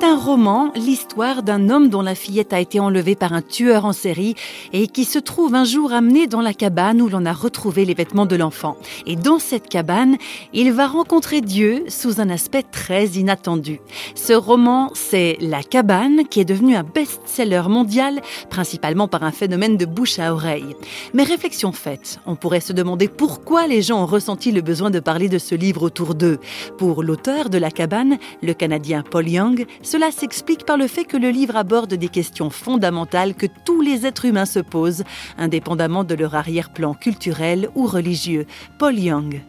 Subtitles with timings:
[0.00, 3.84] C'est un roman, l'histoire d'un homme dont la fillette a été enlevée par un tueur
[3.84, 4.34] en série
[4.72, 7.92] et qui se trouve un jour amené dans la cabane où l'on a retrouvé les
[7.92, 8.78] vêtements de l'enfant.
[9.06, 10.16] Et dans cette cabane,
[10.54, 13.80] il va rencontrer Dieu sous un aspect très inattendu.
[14.14, 19.76] Ce roman, c'est La cabane, qui est devenu un best-seller mondial, principalement par un phénomène
[19.76, 20.76] de bouche à oreille.
[21.12, 25.00] Mais réflexion faite, on pourrait se demander pourquoi les gens ont ressenti le besoin de
[25.00, 26.38] parler de ce livre autour d'eux.
[26.78, 31.16] Pour l'auteur de La cabane, le Canadien Paul Young, cela s'explique par le fait que
[31.16, 35.02] le livre aborde des questions fondamentales que tous les êtres humains se posent,
[35.36, 38.46] indépendamment de leur arrière-plan culturel ou religieux.
[38.78, 39.42] Paul Young.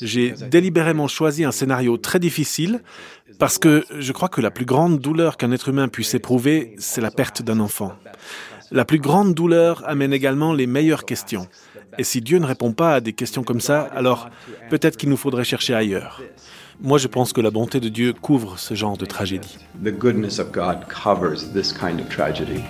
[0.00, 2.80] J'ai délibérément choisi un scénario très difficile
[3.38, 7.02] parce que je crois que la plus grande douleur qu'un être humain puisse éprouver, c'est
[7.02, 7.92] la perte d'un enfant.
[8.70, 11.46] La plus grande douleur amène également les meilleures questions.
[11.98, 14.30] Et si Dieu ne répond pas à des questions comme ça, alors
[14.70, 16.22] peut-être qu'il nous faudrait chercher ailleurs.
[16.80, 19.58] Moi, je pense que la bonté de Dieu couvre ce genre de tragédie.
[19.82, 22.62] The goodness of God covers this kind of tragedy.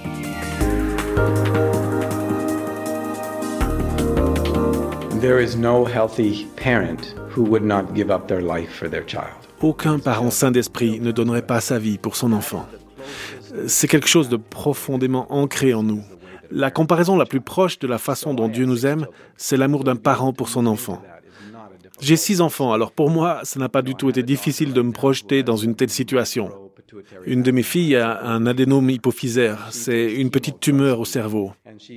[5.21, 9.37] There is no healthy parent who would not give up their life for their child.
[9.61, 12.67] Aucun parent saint d'esprit ne donnerait pas sa vie pour son enfant.
[13.67, 16.03] C'est quelque chose de profondément ancré en nous.
[16.51, 19.07] La comparaison la plus proche de la façon dont Dieu nous aime,
[19.37, 21.03] c'est l'amour d'un parent pour son enfant.
[22.01, 24.93] J'ai six enfants, alors pour moi, ça n'a pas du tout été difficile de me
[24.93, 26.51] projeter dans une telle situation.
[27.27, 31.53] Une de mes filles a un adénome hypophysaire, c'est une petite tumeur au cerveau.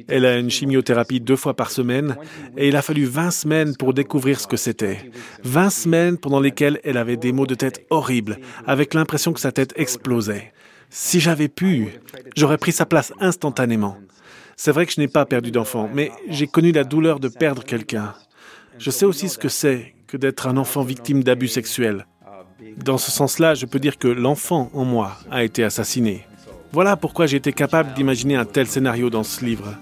[0.07, 2.17] Elle a une chimiothérapie deux fois par semaine
[2.57, 5.11] et il a fallu 20 semaines pour découvrir ce que c'était.
[5.43, 9.51] 20 semaines pendant lesquelles elle avait des maux de tête horribles, avec l'impression que sa
[9.51, 10.51] tête explosait.
[10.89, 11.99] Si j'avais pu,
[12.35, 13.97] j'aurais pris sa place instantanément.
[14.57, 17.63] C'est vrai que je n'ai pas perdu d'enfant, mais j'ai connu la douleur de perdre
[17.63, 18.13] quelqu'un.
[18.77, 22.05] Je sais aussi ce que c'est que d'être un enfant victime d'abus sexuels.
[22.77, 26.25] Dans ce sens-là, je peux dire que l'enfant en moi a été assassiné.
[26.71, 29.75] Voilà pourquoi j'ai été capable d'imaginer un tel scénario dans ce livre.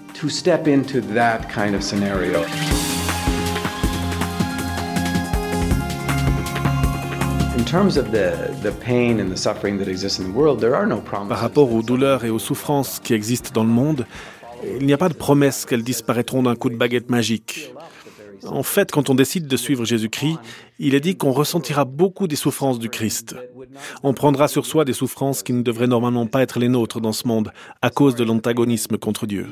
[11.28, 14.06] Par rapport aux douleurs et aux souffrances qui existent dans le monde,
[14.78, 17.72] il n'y a pas de promesse qu'elles disparaîtront d'un coup de baguette magique.
[18.46, 20.38] En fait, quand on décide de suivre Jésus-Christ,
[20.78, 23.36] il est dit qu'on ressentira beaucoup des souffrances du Christ.
[24.02, 27.12] On prendra sur soi des souffrances qui ne devraient normalement pas être les nôtres dans
[27.12, 27.52] ce monde
[27.82, 29.46] à cause de l'antagonisme contre Dieu.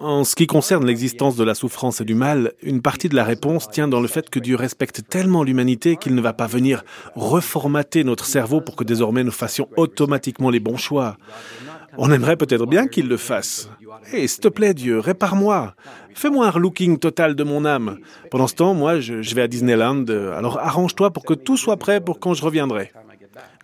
[0.00, 3.22] En ce qui concerne l'existence de la souffrance et du mal, une partie de la
[3.22, 6.82] réponse tient dans le fait que Dieu respecte tellement l'humanité qu'il ne va pas venir
[7.14, 11.16] reformater notre cerveau pour que désormais nous fassions automatiquement les bons choix.
[11.96, 13.68] On aimerait peut-être bien qu'il le fasse.
[14.12, 15.74] Hé, s'il te plaît, Dieu, répare-moi.
[16.14, 17.98] Fais-moi un relooking total de mon âme.
[18.30, 22.00] Pendant ce temps, moi, je, vais à Disneyland, alors arrange-toi pour que tout soit prêt
[22.00, 22.92] pour quand je reviendrai.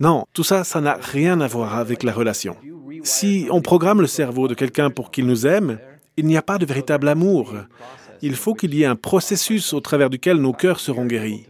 [0.00, 2.56] Non, tout ça, ça n'a rien à voir avec la relation.
[3.02, 5.78] Si on programme le cerveau de quelqu'un pour qu'il nous aime,
[6.16, 7.54] il n'y a pas de véritable amour.
[8.22, 11.46] Il faut qu'il y ait un processus au travers duquel nos cœurs seront guéris.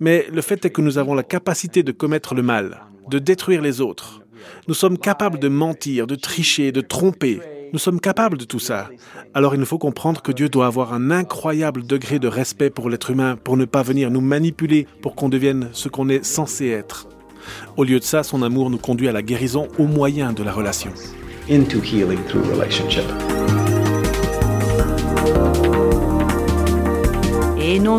[0.00, 3.62] Mais le fait est que nous avons la capacité de commettre le mal, de détruire
[3.62, 4.20] les autres.
[4.68, 7.40] Nous sommes capables de mentir, de tricher, de tromper.
[7.72, 8.90] Nous sommes capables de tout ça.
[9.32, 12.90] Alors il nous faut comprendre que Dieu doit avoir un incroyable degré de respect pour
[12.90, 16.68] l'être humain pour ne pas venir nous manipuler pour qu'on devienne ce qu'on est censé
[16.68, 17.08] être.
[17.76, 20.52] Au lieu de ça, son amour nous conduit à la guérison au moyen de la
[20.52, 20.92] relation.
[21.50, 23.04] Into healing through relationship.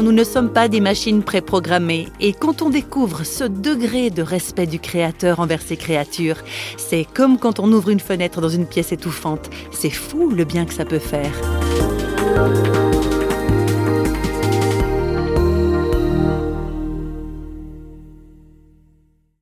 [0.01, 2.07] Nous ne sommes pas des machines préprogrammées.
[2.19, 6.37] Et quand on découvre ce degré de respect du Créateur envers ses créatures,
[6.77, 9.49] c'est comme quand on ouvre une fenêtre dans une pièce étouffante.
[9.71, 11.31] C'est fou le bien que ça peut faire.